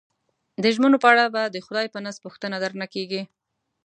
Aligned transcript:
د 0.61 0.63
ژمنو 0.75 0.97
په 1.03 1.07
اړه 1.13 1.25
به 1.33 1.41
د 1.55 1.57
خدای 1.65 1.87
په 1.93 1.99
نزد 2.05 2.19
پوښتنه 2.25 2.55
درنه 2.63 2.87
کېږي. 2.93 3.21